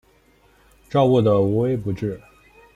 [0.89, 2.19] 照顾得无微不至